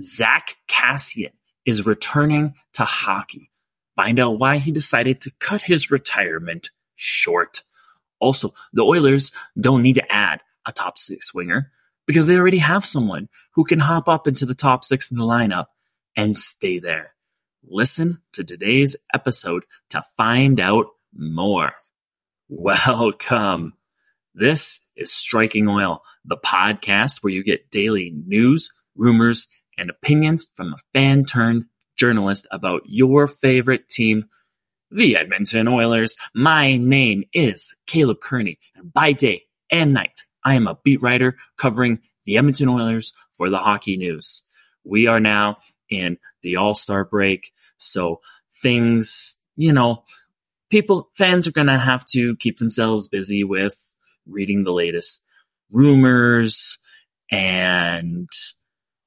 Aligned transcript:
Zack 0.00 0.56
Kassian 0.68 1.32
is 1.64 1.86
returning 1.86 2.54
to 2.74 2.84
hockey. 2.84 3.50
Find 3.96 4.18
out 4.18 4.38
why 4.38 4.58
he 4.58 4.72
decided 4.72 5.20
to 5.20 5.32
cut 5.38 5.62
his 5.62 5.90
retirement 5.90 6.70
short. 6.96 7.62
Also, 8.20 8.54
the 8.72 8.82
Oilers 8.82 9.32
don't 9.60 9.82
need 9.82 9.96
to 9.96 10.12
add 10.12 10.40
a 10.66 10.72
top 10.72 10.96
six 10.96 11.34
winger 11.34 11.70
because 12.06 12.26
they 12.26 12.36
already 12.36 12.58
have 12.58 12.86
someone 12.86 13.28
who 13.54 13.64
can 13.64 13.78
hop 13.80 14.08
up 14.08 14.26
into 14.26 14.46
the 14.46 14.54
top 14.54 14.84
six 14.84 15.10
in 15.10 15.18
the 15.18 15.24
lineup 15.24 15.66
and 16.16 16.36
stay 16.36 16.78
there. 16.78 17.14
Listen 17.64 18.20
to 18.32 18.44
today's 18.44 18.96
episode 19.12 19.64
to 19.90 20.02
find 20.16 20.58
out 20.58 20.86
more. 21.14 21.72
Welcome. 22.48 23.74
This 24.34 24.80
is 24.96 25.12
Striking 25.12 25.68
Oil, 25.68 26.02
the 26.24 26.36
podcast 26.36 27.22
where 27.22 27.32
you 27.32 27.44
get 27.44 27.70
daily 27.70 28.12
news, 28.26 28.70
rumors, 28.96 29.48
and 29.76 29.90
opinions 29.90 30.46
from 30.54 30.72
a 30.72 30.78
fan 30.92 31.24
turned 31.24 31.66
journalist 31.96 32.46
about 32.50 32.82
your 32.86 33.26
favorite 33.26 33.88
team, 33.88 34.26
the 34.90 35.16
Edmonton 35.16 35.68
Oilers. 35.68 36.16
My 36.34 36.76
name 36.76 37.24
is 37.32 37.74
Caleb 37.86 38.20
Kerney, 38.20 38.58
and 38.74 38.92
by 38.92 39.12
day 39.12 39.44
and 39.70 39.92
night, 39.92 40.24
I 40.44 40.54
am 40.54 40.66
a 40.66 40.78
beat 40.82 41.02
writer 41.02 41.36
covering 41.56 42.00
the 42.24 42.38
Edmonton 42.38 42.68
Oilers 42.68 43.12
for 43.34 43.50
the 43.50 43.58
Hockey 43.58 43.96
News. 43.96 44.42
We 44.84 45.06
are 45.06 45.20
now 45.20 45.58
in 45.88 46.18
the 46.42 46.56
All 46.56 46.74
Star 46.74 47.04
break, 47.04 47.52
so 47.78 48.20
things, 48.62 49.36
you 49.56 49.72
know, 49.72 50.04
people, 50.70 51.10
fans 51.14 51.46
are 51.46 51.52
going 51.52 51.66
to 51.66 51.78
have 51.78 52.04
to 52.06 52.36
keep 52.36 52.58
themselves 52.58 53.08
busy 53.08 53.44
with 53.44 53.90
reading 54.26 54.64
the 54.64 54.72
latest 54.72 55.22
rumors 55.72 56.78
and 57.30 58.28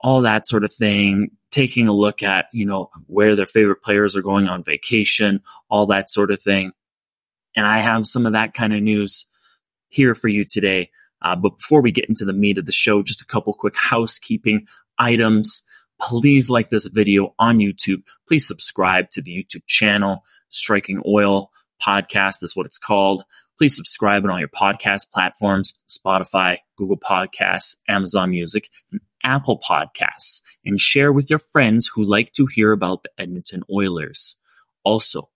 all 0.05 0.21
that 0.21 0.45
sort 0.45 0.63
of 0.63 0.71
thing, 0.71 1.31
taking 1.49 1.87
a 1.87 1.91
look 1.91 2.21
at, 2.21 2.45
you 2.53 2.63
know, 2.63 2.91
where 3.07 3.35
their 3.35 3.47
favorite 3.47 3.81
players 3.81 4.15
are 4.15 4.21
going 4.21 4.47
on 4.47 4.63
vacation, 4.63 5.41
all 5.67 5.87
that 5.87 6.11
sort 6.11 6.29
of 6.29 6.39
thing. 6.39 6.71
And 7.55 7.65
I 7.65 7.79
have 7.79 8.05
some 8.05 8.27
of 8.27 8.33
that 8.33 8.53
kind 8.53 8.71
of 8.71 8.83
news 8.83 9.25
here 9.87 10.13
for 10.13 10.27
you 10.27 10.45
today. 10.45 10.91
Uh, 11.23 11.35
but 11.35 11.57
before 11.57 11.81
we 11.81 11.91
get 11.91 12.07
into 12.07 12.23
the 12.23 12.33
meat 12.33 12.59
of 12.59 12.67
the 12.67 12.71
show, 12.71 13.01
just 13.01 13.23
a 13.23 13.25
couple 13.25 13.51
quick 13.55 13.75
housekeeping 13.75 14.67
items. 14.99 15.63
Please 15.99 16.51
like 16.51 16.69
this 16.69 16.85
video 16.85 17.33
on 17.39 17.57
YouTube. 17.57 18.03
Please 18.27 18.47
subscribe 18.47 19.09
to 19.09 19.23
the 19.23 19.31
YouTube 19.31 19.65
channel, 19.65 20.23
Striking 20.49 21.01
Oil 21.07 21.49
Podcast 21.81 22.43
is 22.43 22.55
what 22.55 22.67
it's 22.67 22.77
called. 22.77 23.23
Please 23.57 23.75
subscribe 23.75 24.23
on 24.23 24.29
all 24.29 24.39
your 24.39 24.49
podcast 24.49 25.11
platforms, 25.11 25.81
Spotify, 25.89 26.57
Google 26.77 26.97
Podcasts, 26.97 27.77
Amazon 27.87 28.31
Music, 28.31 28.69
and 28.91 29.01
Apple 29.25 29.59
Podcasts 29.59 30.41
and 30.63 30.79
share 30.79 31.11
with 31.11 31.29
your 31.29 31.39
friends 31.39 31.87
who 31.93 32.03
like 32.03 32.31
to 32.33 32.45
hear 32.45 32.71
about 32.71 33.03
the 33.03 33.09
Edmonton 33.17 33.63
Oilers. 33.69 34.37
Also, 34.83 35.29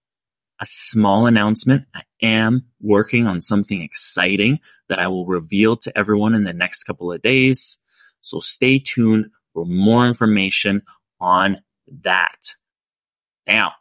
a 0.62 0.66
small 0.66 1.26
announcement. 1.26 1.86
I 1.94 2.04
am 2.22 2.66
working 2.80 3.26
on 3.26 3.42
something 3.42 3.81
exciting 3.81 4.59
that 4.88 5.00
I 5.00 5.08
will 5.08 5.26
reveal 5.26 5.76
to 5.78 5.98
everyone 5.98 6.36
in 6.36 6.44
the 6.44 6.54
next 6.54 6.84
couple 6.84 7.12
of 7.12 7.22
days. 7.22 7.80
So 8.22 8.40
stay 8.40 8.80
tuned 8.80 9.31
for 9.54 9.66
more 9.66 10.08
information 10.08 10.84
on 11.20 11.62
that. 12.03 12.56
Now, 13.48 13.74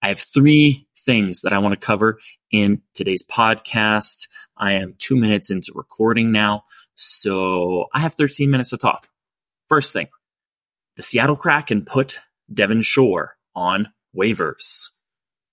I 0.00 0.08
have 0.08 0.20
three 0.20 0.86
things 1.04 1.40
that 1.42 1.52
I 1.52 1.58
want 1.58 1.78
to 1.78 1.86
cover 1.86 2.20
in 2.52 2.82
today's 2.94 3.24
podcast. 3.24 4.28
I 4.56 4.74
am 4.74 4.94
two 4.98 5.16
minutes 5.16 5.50
into 5.50 5.72
recording 5.74 6.30
now, 6.30 6.64
so 6.94 7.86
I 7.92 8.00
have 8.00 8.14
13 8.14 8.50
minutes 8.50 8.70
to 8.70 8.76
talk. 8.76 9.08
First 9.72 9.94
thing, 9.94 10.08
the 10.96 11.02
Seattle 11.02 11.34
Kraken 11.34 11.86
put 11.86 12.20
Devin 12.52 12.82
Shore 12.82 13.38
on 13.54 13.88
waivers. 14.14 14.90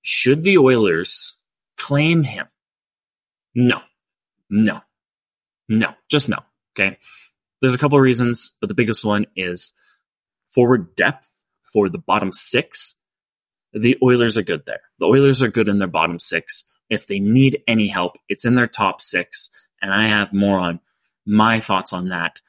Should 0.02 0.44
the 0.44 0.58
Oilers 0.58 1.38
claim 1.78 2.24
him? 2.24 2.48
No, 3.56 3.80
no, 4.50 4.82
no, 5.70 5.94
just 6.10 6.28
no. 6.28 6.40
Okay. 6.78 6.98
There's 7.62 7.74
a 7.74 7.78
couple 7.78 7.98
of 7.98 8.02
reasons, 8.02 8.52
but 8.60 8.68
the 8.68 8.76
biggest 8.76 9.06
one 9.06 9.26
is 9.38 9.72
forward 10.50 10.98
depth 10.98 11.30
for 11.72 11.88
the 11.88 11.98
bottom 11.98 12.34
six. 12.34 12.96
The 13.72 13.98
Oilers 14.04 14.38
are 14.38 14.44
good 14.44 14.66
there. 14.66 14.82
The 15.00 15.06
Oilers 15.06 15.42
are 15.42 15.48
good 15.48 15.70
in 15.70 15.80
their 15.80 15.88
bottom 15.88 16.20
six. 16.20 16.66
If 16.90 17.08
they 17.08 17.22
need 17.22 17.64
any 17.70 17.88
help, 17.88 18.18
it's 18.28 18.44
in 18.44 18.56
their 18.56 18.68
top 18.68 19.00
six. 19.00 19.50
And 19.82 19.94
I 19.94 20.10
have 20.10 20.34
more 20.34 20.60
on 20.60 20.82
my 21.26 21.62
thoughts 21.62 21.94
on 21.94 22.10
that 22.10 22.42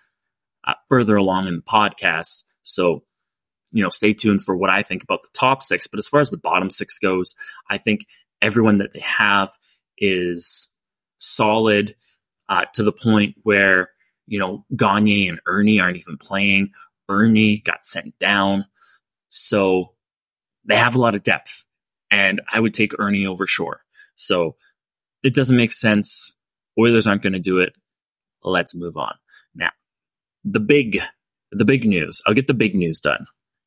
further 0.89 1.17
along 1.17 1.49
in 1.49 1.57
the 1.57 1.63
podcast. 1.63 2.45
So, 2.63 3.05
you 3.73 3.83
know, 3.83 3.91
stay 3.91 4.13
tuned 4.13 4.43
for 4.43 4.57
what 4.57 4.71
I 4.71 4.83
think 4.83 5.03
about 5.03 5.23
the 5.23 5.29
top 5.33 5.63
six. 5.63 5.87
But 5.87 5.99
as 5.99 6.09
far 6.09 6.21
as 6.21 6.31
the 6.31 6.37
bottom 6.37 6.71
six 6.71 6.99
goes, 6.99 7.35
I 7.69 7.79
think 7.79 8.07
everyone 8.43 8.79
that 8.79 8.93
they 8.93 9.01
have 9.01 9.57
is 9.99 10.69
solid 11.19 11.95
uh, 12.49 12.65
to 12.75 12.83
the 12.83 12.93
point 12.93 13.37
where, 13.43 13.91
you 14.27 14.39
know, 14.39 14.65
Gagner 14.75 15.29
and 15.29 15.41
Erne 15.47 15.81
aren't 15.81 15.99
even 15.99 16.19
playing. 16.19 16.71
Erne 17.09 17.61
got 17.65 17.87
sent 17.87 18.19
down. 18.19 18.67
So 19.29 19.95
they 20.65 20.77
have 20.77 20.95
a 20.95 21.01
lot 21.01 21.15
of 21.15 21.23
depth. 21.23 21.65
And 22.11 22.41
I 22.53 22.59
would 22.59 22.75
take 22.75 22.99
Erne 22.99 23.27
over 23.27 23.47
Shore. 23.47 23.83
So 24.17 24.57
it 25.23 25.35
doesn't 25.35 25.57
make 25.57 25.73
sense. 25.73 26.35
Oilers 26.79 27.07
aren't 27.07 27.23
going 27.23 27.35
to 27.35 27.39
do 27.39 27.59
it. 27.59 27.73
Let's 28.43 28.75
move 28.75 28.97
on. 28.97 29.15
The 30.45 30.61
big 30.61 31.01
the 31.53 31.65
big 31.65 31.85
news. 31.85 32.23
I'll 32.27 32.35
get 32.35 32.47
the 32.47 32.55
big 32.55 32.75
news 32.75 33.01
done, 33.01 33.27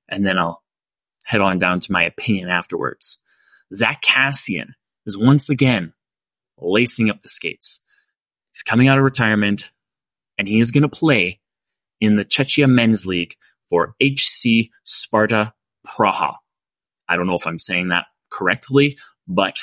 and 0.09 0.25
then 0.25 0.37
I'll 0.37 0.63
head 1.23 1.41
on 1.41 1.59
down 1.59 1.79
to 1.81 1.91
my 1.91 2.03
opinion 2.03 2.49
afterwards. 2.49 3.19
Zack 3.73 4.01
Kassian 4.01 4.69
is 5.05 5.17
once 5.17 5.49
again 5.49 5.93
lacing 6.57 7.09
up 7.09 7.21
the 7.21 7.29
skates. 7.29 7.81
He's 8.53 8.63
coming 8.63 8.87
out 8.87 8.97
of 8.97 9.03
retirement, 9.03 9.71
and 10.37 10.47
he 10.47 10.59
is 10.59 10.71
going 10.71 10.83
to 10.83 10.89
play 10.89 11.39
in 11.99 12.15
the 12.15 12.25
Czechia 12.25 12.69
Men's 12.69 13.05
League 13.05 13.35
for 13.69 13.95
HC 14.01 14.69
Sparta 14.83 15.53
Praha. 15.85 16.35
I 17.07 17.15
don't 17.15 17.27
know 17.27 17.35
if 17.35 17.47
I'm 17.47 17.59
saying 17.59 17.89
that 17.89 18.05
correctly, 18.29 18.97
but 19.27 19.57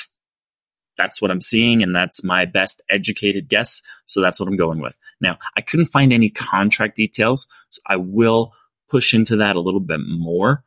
that's 1.01 1.21
what 1.21 1.31
I'm 1.31 1.41
seeing, 1.41 1.81
and 1.81 1.95
that's 1.95 2.23
my 2.23 2.45
best 2.45 2.81
educated 2.89 3.49
guess. 3.49 3.81
So 4.05 4.21
that's 4.21 4.39
what 4.39 4.47
I'm 4.47 4.57
going 4.57 4.81
with. 4.81 4.97
Now, 5.19 5.37
I 5.57 5.61
couldn't 5.61 5.87
find 5.87 6.13
any 6.13 6.29
contract 6.29 6.95
details, 6.95 7.47
so 7.69 7.81
I 7.87 7.95
will 7.95 8.53
push 8.89 9.13
into 9.13 9.37
that 9.37 9.55
a 9.55 9.61
little 9.61 9.79
bit 9.79 9.99
more. 10.05 10.63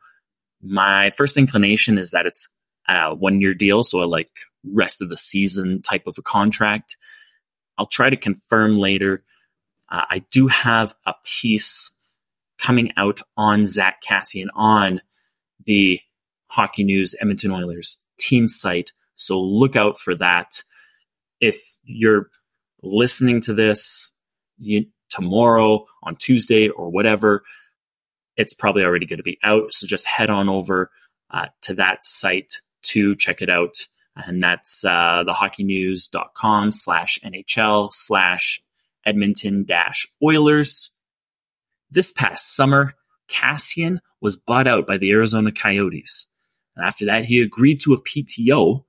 My 0.61 1.09
first 1.11 1.37
inclination 1.37 1.97
is 1.97 2.11
that 2.11 2.25
it's 2.25 2.49
a 2.89 3.15
one 3.15 3.39
year 3.39 3.53
deal, 3.53 3.83
so 3.83 4.03
a 4.03 4.05
like 4.05 4.31
rest 4.65 5.01
of 5.01 5.09
the 5.09 5.17
season 5.17 5.81
type 5.81 6.05
of 6.05 6.17
a 6.17 6.21
contract. 6.21 6.97
I'll 7.77 7.85
try 7.85 8.09
to 8.09 8.17
confirm 8.17 8.77
later. 8.77 9.23
Uh, 9.89 10.03
I 10.09 10.19
do 10.31 10.47
have 10.47 10.95
a 11.05 11.13
piece 11.23 11.91
coming 12.59 12.91
out 12.97 13.21
on 13.37 13.67
Zack 13.67 14.01
Kassian 14.05 14.47
on 14.53 15.01
the 15.65 15.99
Hockey 16.47 16.83
News 16.83 17.15
Edmonton 17.21 17.51
Oilers 17.51 17.99
team 18.17 18.47
site 18.47 18.91
so 19.15 19.39
look 19.39 19.75
out 19.75 19.99
for 19.99 20.15
that. 20.15 20.63
If 21.39 21.77
you're 21.83 22.29
listening 22.81 23.41
to 23.41 23.53
this 23.53 24.11
you, 24.57 24.85
tomorrow, 25.09 25.85
on 26.03 26.15
Tuesday, 26.15 26.69
or 26.69 26.89
whatever, 26.89 27.43
it's 28.37 28.53
probably 28.53 28.83
already 28.83 29.05
going 29.05 29.17
to 29.17 29.23
be 29.23 29.39
out. 29.43 29.73
So 29.73 29.87
just 29.87 30.05
head 30.05 30.29
on 30.29 30.49
over 30.49 30.91
uh, 31.31 31.47
to 31.63 31.75
that 31.75 32.03
site 32.03 32.61
to 32.83 33.15
check 33.15 33.41
it 33.41 33.49
out. 33.49 33.87
And 34.15 34.41
that's 34.41 34.85
uh, 34.85 35.23
thehockeynews.com 35.27 36.71
slash 36.71 37.19
NHL 37.23 37.91
slash 37.91 38.61
Edmonton 39.05 39.65
dash 39.65 40.07
Oilers. 40.23 40.91
This 41.91 42.11
past 42.11 42.55
summer, 42.55 42.95
Kassian 43.29 43.99
was 44.21 44.37
bought 44.37 44.67
out 44.67 44.87
by 44.87 44.97
the 44.97 45.11
Arizona 45.11 45.51
Coyotes. 45.51 46.27
And 46.75 46.85
after 46.85 47.05
that, 47.05 47.25
he 47.25 47.41
agreed 47.41 47.81
to 47.81 47.93
a 47.93 48.01
PTO 48.01 48.83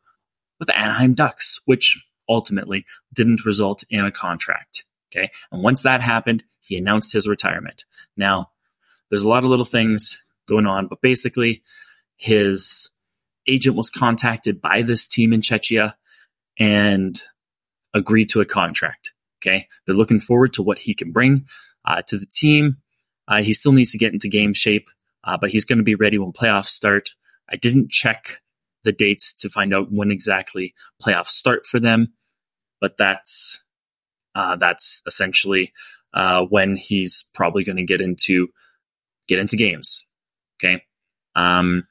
with 0.58 0.68
the 0.68 0.78
Anaheim 0.78 1.14
Ducks, 1.14 1.60
which 1.64 2.04
ultimately 2.28 2.84
didn't 3.12 3.44
result 3.44 3.84
in 3.90 4.04
a 4.04 4.10
contract. 4.10 4.84
Okay. 5.12 5.30
And 5.52 5.62
once 5.62 5.82
that 5.82 6.00
happened, 6.00 6.44
he 6.60 6.76
announced 6.76 7.12
his 7.12 7.28
retirement. 7.28 7.84
Now, 8.16 8.50
there's 9.10 9.22
a 9.22 9.28
lot 9.28 9.44
of 9.44 9.50
little 9.50 9.64
things 9.64 10.22
going 10.48 10.66
on, 10.66 10.88
but 10.88 11.00
basically, 11.00 11.62
his 12.16 12.90
agent 13.46 13.76
was 13.76 13.90
contacted 13.90 14.60
by 14.60 14.82
this 14.82 15.06
team 15.06 15.32
in 15.32 15.40
Czechia 15.40 15.94
and 16.58 17.20
agreed 17.94 18.30
to 18.30 18.40
a 18.40 18.46
contract. 18.46 19.12
Okay. 19.40 19.68
They're 19.86 19.94
looking 19.94 20.20
forward 20.20 20.54
to 20.54 20.62
what 20.62 20.78
he 20.78 20.94
can 20.94 21.12
bring 21.12 21.46
uh, 21.84 22.02
to 22.08 22.18
the 22.18 22.26
team. 22.26 22.78
Uh, 23.28 23.42
he 23.42 23.52
still 23.52 23.72
needs 23.72 23.92
to 23.92 23.98
get 23.98 24.12
into 24.12 24.28
game 24.28 24.54
shape, 24.54 24.88
uh, 25.24 25.36
but 25.36 25.50
he's 25.50 25.64
going 25.64 25.78
to 25.78 25.84
be 25.84 25.94
ready 25.94 26.18
when 26.18 26.32
playoffs 26.32 26.66
start. 26.68 27.10
I 27.48 27.56
didn't 27.56 27.90
check 27.90 28.40
the 28.86 28.92
dates 28.92 29.34
to 29.34 29.50
find 29.50 29.74
out 29.74 29.92
when 29.92 30.12
exactly 30.12 30.72
playoffs 31.02 31.30
start 31.30 31.66
for 31.66 31.80
them. 31.80 32.14
But 32.80 32.96
that's 32.96 33.64
uh, 34.34 34.56
that's 34.56 35.02
essentially 35.06 35.72
uh, 36.14 36.44
when 36.44 36.76
he's 36.76 37.28
probably 37.34 37.64
going 37.64 37.76
to 37.76 37.84
get 37.84 38.00
into 38.00 38.48
get 39.28 39.40
into 39.40 39.56
games. 39.56 40.06
Okay. 40.58 40.84
Um, 41.34 41.88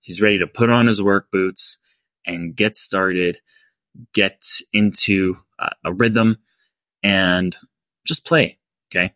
he's 0.00 0.20
ready 0.20 0.38
to 0.38 0.46
put 0.46 0.70
on 0.70 0.86
his 0.86 1.02
work 1.02 1.30
boots 1.32 1.78
and 2.26 2.54
get 2.54 2.76
started, 2.76 3.40
get 4.12 4.42
into 4.72 5.38
uh, 5.58 5.70
a 5.82 5.92
rhythm 5.92 6.38
and 7.02 7.56
just 8.06 8.26
play. 8.26 8.58
Okay. 8.92 9.14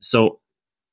So 0.00 0.40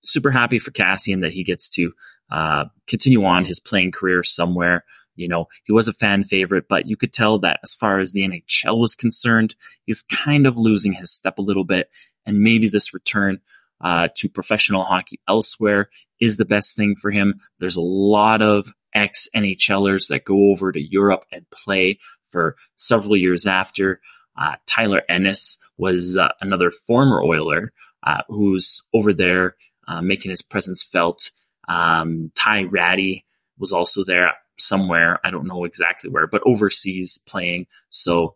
super 0.06 0.30
happy 0.30 0.60
for 0.60 0.72
Kassian 0.72 1.22
that 1.22 1.31
he 1.31 1.44
gets 1.44 1.68
to 1.70 1.94
uh, 2.31 2.66
continue 2.88 3.24
on 3.25 3.46
his 3.46 3.60
playing 3.60 3.92
career 3.92 4.24
somewhere. 4.24 4.84
You 5.15 5.27
know, 5.27 5.48
he 5.63 5.71
was 5.71 5.88
a 5.88 5.94
fan 5.94 6.24
favorite, 6.24 6.65
but 6.68 6.88
you 6.88 6.98
could 6.98 7.13
tell 7.13 7.39
that 7.39 7.60
as 7.63 7.74
far 7.74 8.00
as 8.00 8.12
the 8.12 8.27
NHL 8.27 8.80
was 8.80 8.95
concerned, 8.95 9.56
he's 9.86 10.04
kind 10.04 10.48
of 10.48 10.57
losing 10.57 10.94
his 10.94 11.12
step 11.12 11.38
a 11.38 11.44
little 11.44 11.63
bit. 11.63 11.89
And 12.25 12.39
maybe 12.39 12.69
this 12.69 12.94
return 12.94 13.42
uh, 13.81 14.07
to 14.15 14.30
professional 14.30 14.83
hockey 14.83 15.19
elsewhere 15.27 15.89
is 16.19 16.38
the 16.38 16.45
best 16.45 16.75
thing 16.75 16.95
for 16.95 17.12
him. 17.12 17.39
There's 17.60 17.75
a 17.75 17.81
lot 17.81 18.42
of 18.42 18.71
ex 18.94 19.27
NHLers 19.36 20.07
that 20.07 20.24
go 20.24 20.51
over 20.51 20.71
to 20.71 20.81
Europe 20.81 21.25
and 21.31 21.50
play 21.50 22.00
for 22.30 22.56
several 22.75 23.18
years 23.18 23.45
after. 23.45 24.00
Uh, 24.38 24.56
Tyler 24.65 25.01
Ennis 25.10 25.57
was 25.77 26.18
uh, 26.18 26.30
another 26.42 26.71
former 26.71 27.21
Oiler 27.21 27.71
uh, 28.04 28.21
who's 28.27 28.81
over 28.94 29.13
there 29.13 29.56
uh, 29.88 30.01
making 30.01 30.31
his 30.31 30.42
presence 30.42 30.81
felt. 30.81 31.31
Um, 31.68 32.31
Ty 32.36 32.63
Rattie 32.63 33.25
was 33.57 33.71
also 33.71 34.04
there 34.04 34.33
somewhere. 34.63 35.19
I 35.24 35.31
don't 35.31 35.48
know 35.48 35.65
exactly 35.65 36.10
where, 36.10 36.27
but 36.27 36.42
overseas 36.45 37.19
playing. 37.25 37.68
So, 37.89 38.36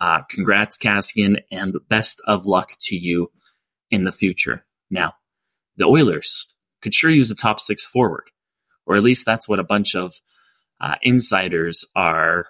uh, 0.00 0.22
congrats, 0.28 0.76
Kassian, 0.76 1.42
and 1.50 1.76
best 1.88 2.20
of 2.26 2.46
luck 2.46 2.72
to 2.82 2.96
you 2.96 3.30
in 3.90 4.04
the 4.04 4.12
future. 4.12 4.64
Now, 4.90 5.14
the 5.76 5.84
Oilers 5.84 6.52
could 6.80 6.94
sure 6.94 7.10
use 7.10 7.30
a 7.30 7.36
top 7.36 7.60
six 7.60 7.86
forward, 7.86 8.24
or 8.86 8.96
at 8.96 9.02
least 9.02 9.24
that's 9.24 9.48
what 9.48 9.60
a 9.60 9.64
bunch 9.64 9.94
of 9.94 10.14
uh, 10.80 10.96
insiders 11.02 11.84
are 11.94 12.46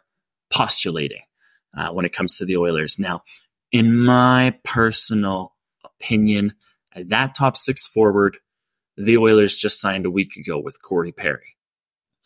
postulating 0.51 1.23
uh, 1.77 1.91
when 1.91 2.05
it 2.05 2.13
comes 2.15 2.39
to 2.39 2.45
the 2.45 2.57
Oilers. 2.57 2.99
Now, 2.99 3.23
in 3.71 3.97
my 3.99 4.55
personal 4.65 5.55
opinion, 5.85 6.55
that 6.95 7.35
top 7.35 7.57
six 7.57 7.87
forward, 7.87 8.39
the 8.97 9.19
Oilers 9.19 9.57
just 9.57 9.81
signed 9.81 10.07
a 10.07 10.11
week 10.11 10.37
ago 10.37 10.59
with 10.59 10.83
Corey 10.83 11.13
Perry. 11.13 11.57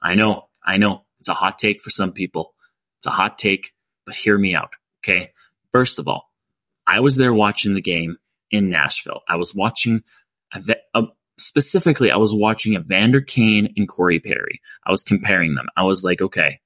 I 0.02 0.14
know 0.14 0.45
I 0.66 0.78
know 0.78 1.04
it's 1.20 1.28
a 1.28 1.34
hot 1.34 1.58
take 1.58 1.80
for 1.80 1.90
some 1.90 2.12
people. 2.12 2.54
It's 2.98 3.06
a 3.06 3.10
hot 3.10 3.38
take, 3.38 3.72
but 4.04 4.14
hear 4.14 4.36
me 4.36 4.54
out. 4.54 4.70
Okay. 5.04 5.32
First 5.72 5.98
of 5.98 6.08
all, 6.08 6.30
I 6.86 7.00
was 7.00 7.16
there 7.16 7.34
watching 7.34 7.74
the 7.74 7.82
game 7.82 8.16
in 8.50 8.70
Nashville. 8.70 9.20
I 9.28 9.36
was 9.36 9.54
watching 9.54 10.02
specifically, 11.38 12.10
I 12.10 12.16
was 12.16 12.34
watching 12.34 12.74
Evander 12.74 13.20
Kane 13.20 13.72
and 13.76 13.88
Corey 13.88 14.20
Perry. 14.20 14.60
I 14.84 14.90
was 14.90 15.02
comparing 15.02 15.54
them. 15.54 15.66
I 15.76 15.82
was 15.82 16.02
like, 16.02 16.22
okay, 16.22 16.60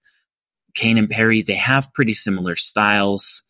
Kane 0.74 0.98
and 0.98 1.10
Perry, 1.10 1.42
they 1.42 1.54
have 1.54 1.92
pretty 1.92 2.14
similar 2.14 2.56
styles. 2.56 3.42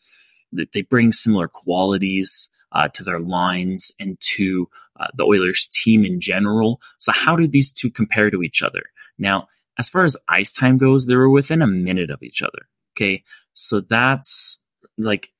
They 0.53 0.83
bring 0.83 1.13
similar 1.13 1.49
qualities 1.49 2.51
uh, 2.73 2.89
to 2.89 3.05
their 3.05 3.21
lines 3.21 3.93
and 4.01 4.19
to 4.21 4.69
uh, 4.99 5.09
the 5.15 5.25
Oilers 5.25 5.69
team 5.69 6.05
in 6.05 6.21
general. 6.21 6.81
So 6.99 7.13
how 7.13 7.37
do 7.37 7.47
these 7.47 7.73
two 7.73 7.91
compare 7.91 8.31
to 8.31 8.43
each 8.43 8.63
other? 8.63 8.85
Now, 9.19 9.49
as 9.81 9.89
far 9.89 10.05
as 10.05 10.17
ice 10.29 10.53
time 10.53 10.77
goes, 10.77 11.07
they 11.07 11.17
were 11.17 11.31
within 11.31 11.63
a 11.63 11.67
minute 11.67 12.11
of 12.11 12.23
each 12.23 12.43
other. 12.43 12.69
Okay. 12.97 13.25
So 13.55 13.81
that's 13.81 14.59
like, 14.99 15.31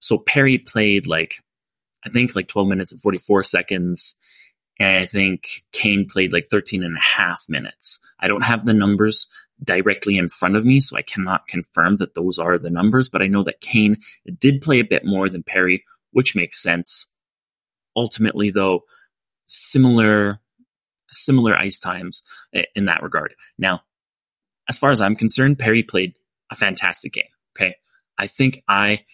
so 0.00 0.18
Perry 0.18 0.58
played 0.58 1.06
like, 1.06 1.36
I 2.04 2.08
think 2.08 2.34
like 2.34 2.48
12 2.48 2.66
minutes 2.66 2.92
and 2.92 3.00
44 3.00 3.44
seconds. 3.44 4.14
And 4.80 5.02
I 5.02 5.06
think 5.06 5.64
Kane 5.72 6.06
played 6.08 6.32
like 6.32 6.46
13 6.46 6.82
and 6.82 6.96
a 6.96 7.00
half 7.00 7.44
minutes. 7.48 8.00
I 8.18 8.26
don't 8.26 8.42
have 8.42 8.64
the 8.64 8.74
numbers 8.74 9.28
directly 9.62 10.16
in 10.16 10.28
front 10.28 10.56
of 10.56 10.64
me, 10.64 10.80
so 10.80 10.96
I 10.96 11.02
cannot 11.02 11.46
confirm 11.46 11.96
that 11.96 12.14
those 12.14 12.38
are 12.38 12.58
the 12.58 12.70
numbers, 12.70 13.08
but 13.08 13.22
I 13.22 13.28
know 13.28 13.44
that 13.44 13.60
Kane 13.60 13.98
did 14.40 14.62
play 14.62 14.80
a 14.80 14.84
bit 14.84 15.04
more 15.04 15.28
than 15.28 15.42
Perry, 15.42 15.84
which 16.10 16.34
makes 16.34 16.62
sense. 16.62 17.06
Ultimately, 17.94 18.50
though, 18.50 18.80
similar 19.46 20.40
similar 21.14 21.56
ice 21.56 21.78
times 21.78 22.22
in 22.74 22.86
that 22.86 23.02
regard. 23.02 23.34
Now, 23.58 23.82
as 24.68 24.78
far 24.78 24.90
as 24.90 25.00
I'm 25.00 25.16
concerned, 25.16 25.58
Perry 25.58 25.82
played 25.82 26.14
a 26.50 26.54
fantastic 26.54 27.12
game. 27.12 27.24
Okay. 27.56 27.76
I 28.18 28.26
think 28.26 28.62
I 28.68 29.04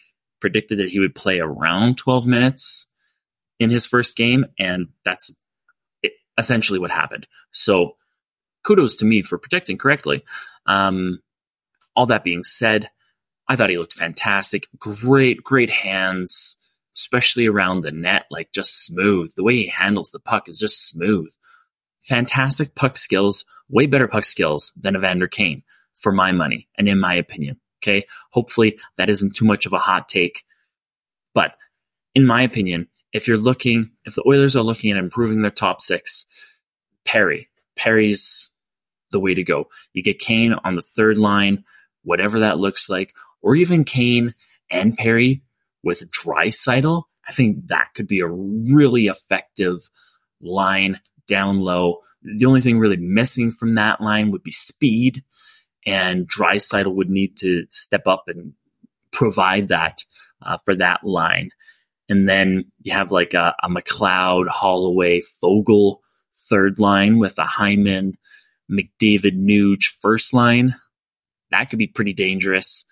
predicted 0.40 0.78
that 0.78 0.88
he 0.88 0.98
would 0.98 1.14
play 1.14 1.40
around 1.40 1.98
12 1.98 2.26
minutes 2.26 2.86
in 3.58 3.70
his 3.70 3.86
first 3.86 4.16
game, 4.16 4.46
and 4.58 4.88
that's 5.04 5.32
essentially 6.38 6.78
what 6.78 6.90
happened. 6.90 7.26
So 7.52 7.96
kudos 8.64 8.96
to 8.96 9.04
me 9.04 9.22
for 9.22 9.38
predicting 9.38 9.78
correctly. 9.78 10.24
Um, 10.66 11.20
all 11.94 12.06
that 12.06 12.24
being 12.24 12.44
said, 12.44 12.90
I 13.48 13.56
thought 13.56 13.70
he 13.70 13.78
looked 13.78 13.94
fantastic. 13.94 14.68
Great, 14.78 15.42
great 15.42 15.70
hands, 15.70 16.56
especially 16.96 17.46
around 17.46 17.82
the 17.82 17.92
net, 17.92 18.26
like 18.30 18.52
just 18.52 18.84
smooth. 18.84 19.32
The 19.34 19.42
way 19.42 19.56
he 19.56 19.66
handles 19.66 20.10
the 20.10 20.20
puck 20.20 20.48
is 20.48 20.58
just 20.58 20.88
smooth 20.88 21.30
fantastic 22.02 22.74
puck 22.74 22.96
skills, 22.96 23.44
way 23.68 23.86
better 23.86 24.08
puck 24.08 24.24
skills 24.24 24.72
than 24.76 24.96
Evander 24.96 25.28
Kane 25.28 25.62
for 25.94 26.12
my 26.12 26.32
money 26.32 26.68
and 26.76 26.88
in 26.88 26.98
my 26.98 27.14
opinion. 27.14 27.60
Okay. 27.82 28.06
Hopefully 28.30 28.78
that 28.96 29.08
isn't 29.08 29.34
too 29.34 29.44
much 29.44 29.66
of 29.66 29.72
a 29.72 29.78
hot 29.78 30.08
take. 30.08 30.44
But 31.34 31.54
in 32.14 32.26
my 32.26 32.42
opinion, 32.42 32.88
if 33.12 33.26
you're 33.26 33.38
looking, 33.38 33.90
if 34.04 34.14
the 34.14 34.24
Oilers 34.26 34.56
are 34.56 34.62
looking 34.62 34.90
at 34.90 34.98
improving 34.98 35.42
their 35.42 35.50
top 35.50 35.80
six, 35.80 36.26
Perry, 37.04 37.48
Perry's 37.76 38.50
the 39.10 39.20
way 39.20 39.34
to 39.34 39.42
go. 39.42 39.68
You 39.92 40.02
get 40.02 40.18
Kane 40.18 40.54
on 40.64 40.76
the 40.76 40.82
third 40.82 41.18
line, 41.18 41.64
whatever 42.02 42.40
that 42.40 42.58
looks 42.58 42.88
like, 42.88 43.14
or 43.42 43.56
even 43.56 43.84
Kane 43.84 44.34
and 44.70 44.96
Perry 44.96 45.42
with 45.82 46.10
Draisaitl. 46.10 47.04
I 47.26 47.32
think 47.32 47.68
that 47.68 47.88
could 47.94 48.06
be 48.06 48.20
a 48.20 48.28
really 48.28 49.06
effective 49.06 49.78
line 50.40 51.00
down 51.30 51.60
low. 51.60 52.00
The 52.22 52.44
only 52.44 52.60
thing 52.60 52.78
really 52.78 52.98
missing 52.98 53.50
from 53.50 53.76
that 53.76 54.00
line 54.00 54.30
would 54.32 54.42
be 54.42 54.52
speed, 54.52 55.24
and 55.86 56.28
Draisaitl 56.28 56.94
would 56.94 57.08
need 57.08 57.38
to 57.38 57.64
step 57.70 58.06
up 58.06 58.24
and 58.26 58.52
provide 59.12 59.68
that 59.68 60.04
uh, 60.42 60.58
for 60.64 60.74
that 60.74 61.04
line. 61.04 61.50
And 62.08 62.28
then 62.28 62.72
you 62.82 62.92
have 62.92 63.12
like 63.12 63.34
a, 63.34 63.54
a 63.62 63.68
McLeod, 63.68 64.48
Holloway, 64.48 65.22
Foegele 65.42 65.98
third 66.34 66.78
line 66.78 67.18
with 67.18 67.38
a 67.38 67.44
Hyman, 67.44 68.18
McDavid, 68.70 69.38
Nuge 69.38 69.84
first 70.00 70.34
line. 70.34 70.74
That 71.50 71.70
could 71.70 71.78
be 71.78 71.86
pretty 71.86 72.12
dangerous, 72.12 72.84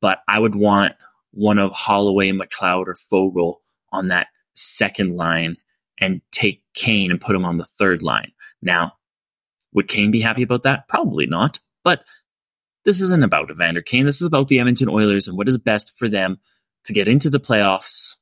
but 0.00 0.18
I 0.28 0.38
would 0.38 0.54
want 0.54 0.94
one 1.32 1.58
of 1.58 1.72
Holloway, 1.72 2.32
McLeod, 2.32 2.86
or 2.88 2.94
Foegele 2.94 3.56
on 3.92 4.08
that 4.08 4.28
second 4.54 5.16
line 5.16 5.56
and 6.00 6.22
take 6.32 6.62
Kane 6.74 7.10
and 7.10 7.20
put 7.20 7.36
him 7.36 7.44
on 7.44 7.58
the 7.58 7.64
third 7.64 8.02
line. 8.02 8.32
Now, 8.62 8.94
would 9.72 9.88
Kane 9.88 10.10
be 10.10 10.20
happy 10.20 10.42
about 10.42 10.62
that? 10.64 10.88
Probably 10.88 11.26
not. 11.26 11.60
But 11.84 12.04
this 12.84 13.00
isn't 13.00 13.24
about 13.24 13.50
Evander 13.50 13.82
Kane. 13.82 14.06
This 14.06 14.20
is 14.20 14.26
about 14.26 14.48
the 14.48 14.58
Edmonton 14.58 14.88
Oilers 14.88 15.28
and 15.28 15.36
what 15.36 15.48
is 15.48 15.58
best 15.58 15.96
for 15.96 16.08
them 16.08 16.38
to 16.84 16.92
get 16.92 17.08
into 17.08 17.30
the 17.30 17.40
playoffs 17.40 18.16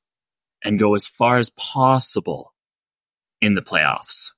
and 0.65 0.79
go 0.79 0.95
as 0.95 1.07
far 1.07 1.39
as 1.39 1.51
possible 1.51 2.55
in 3.41 3.55
the 3.55 3.63
playoffs. 3.63 4.33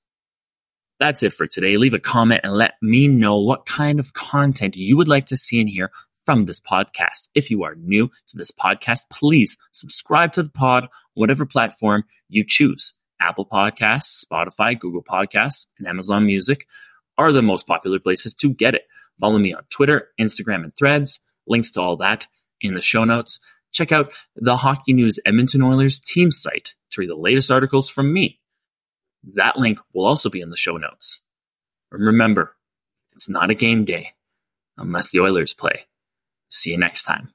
That's 0.98 1.22
it 1.22 1.32
for 1.32 1.46
today. 1.46 1.78
Leave 1.78 1.94
a 1.94 1.98
comment 1.98 2.42
and 2.44 2.52
let 2.52 2.74
me 2.82 3.08
know 3.08 3.38
what 3.38 3.64
kind 3.64 3.98
of 3.98 4.12
content 4.12 4.76
you 4.76 4.98
would 4.98 5.08
like 5.08 5.26
to 5.26 5.36
see 5.36 5.58
in 5.58 5.66
here 5.66 5.90
from 6.26 6.44
this 6.44 6.60
podcast. 6.60 7.28
If 7.34 7.50
you 7.50 7.64
are 7.64 7.74
new 7.74 8.08
to 8.28 8.36
this 8.36 8.50
podcast, 8.50 9.08
please 9.10 9.56
subscribe 9.72 10.34
to 10.34 10.42
the 10.42 10.50
pod, 10.50 10.88
whatever 11.14 11.46
platform 11.46 12.04
you 12.28 12.44
choose. 12.46 12.99
Apple 13.20 13.46
Podcasts, 13.46 14.24
Spotify, 14.24 14.78
Google 14.78 15.02
Podcasts, 15.02 15.66
and 15.78 15.86
Amazon 15.86 16.26
Music 16.26 16.66
are 17.18 17.32
the 17.32 17.42
most 17.42 17.66
popular 17.66 17.98
places 17.98 18.34
to 18.34 18.52
get 18.52 18.74
it. 18.74 18.86
Follow 19.20 19.38
me 19.38 19.52
on 19.52 19.64
Twitter, 19.70 20.08
Instagram, 20.18 20.64
and 20.64 20.74
threads. 20.74 21.20
Links 21.46 21.70
to 21.72 21.80
all 21.80 21.96
that 21.98 22.26
in 22.60 22.74
the 22.74 22.80
show 22.80 23.04
notes. 23.04 23.40
Check 23.72 23.92
out 23.92 24.12
the 24.34 24.56
Hockey 24.56 24.92
News 24.92 25.18
Edmonton 25.24 25.62
Oilers 25.62 26.00
team 26.00 26.30
site 26.30 26.74
to 26.90 27.00
read 27.00 27.10
the 27.10 27.14
latest 27.14 27.50
articles 27.50 27.88
from 27.88 28.12
me. 28.12 28.40
That 29.34 29.58
link 29.58 29.78
will 29.92 30.06
also 30.06 30.30
be 30.30 30.40
in 30.40 30.50
the 30.50 30.56
show 30.56 30.76
notes. 30.76 31.20
And 31.92 32.04
remember, 32.04 32.56
it's 33.12 33.28
not 33.28 33.50
a 33.50 33.54
game 33.54 33.84
day 33.84 34.14
unless 34.76 35.10
the 35.10 35.20
Oilers 35.20 35.54
play. 35.54 35.86
See 36.48 36.70
you 36.70 36.78
next 36.78 37.04
time. 37.04 37.32